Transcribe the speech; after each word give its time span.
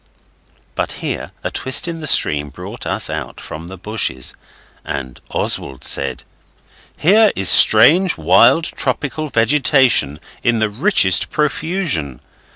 But 0.73 0.93
here 0.93 1.31
a 1.43 1.51
twist 1.51 1.87
in 1.87 2.01
the 2.01 2.07
stream 2.07 2.49
brought 2.49 2.87
us 2.87 3.07
out 3.07 3.39
from 3.39 3.67
the 3.67 3.77
bushes, 3.77 4.33
and 4.83 5.21
Oswald 5.29 5.83
said 5.83 6.23
'Here 6.97 7.31
is 7.35 7.49
strange, 7.49 8.17
wild, 8.17 8.63
tropical 8.63 9.27
vegetation 9.29 10.19
in 10.41 10.57
the 10.57 10.69
richest 10.71 11.29
profusion. 11.29 12.19